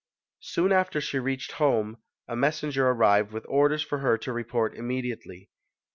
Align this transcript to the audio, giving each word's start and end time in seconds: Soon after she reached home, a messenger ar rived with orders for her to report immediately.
Soon 0.39 0.71
after 0.71 0.99
she 0.99 1.19
reached 1.19 1.51
home, 1.51 1.97
a 2.27 2.35
messenger 2.35 2.87
ar 2.87 2.93
rived 2.95 3.31
with 3.31 3.45
orders 3.47 3.83
for 3.83 3.99
her 3.99 4.17
to 4.17 4.33
report 4.33 4.73
immediately. 4.75 5.51